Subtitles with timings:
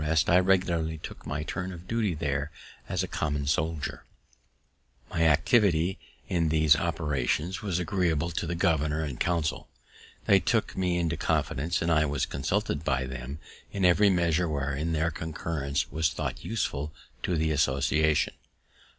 [0.03, 2.49] [Illustration: "I regularly took my turn of duty there
[2.89, 4.03] as a common soldier"]
[5.11, 9.69] My activity in these operations was agreeable to the governor and council;
[10.25, 13.37] they took me into confidence, and I was consulted by them
[13.71, 16.91] in every measure wherein their concurrence was thought useful
[17.21, 18.33] to the association.